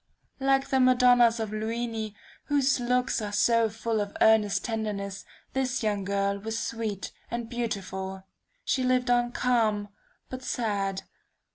[0.39, 2.15] Like the Madonnas of Luini
[2.45, 8.23] whose looks are so full of earnest tenderness, this young girl was sweet and beautiful.
[8.65, 9.89] She lived on calm,
[10.27, 11.03] but sad.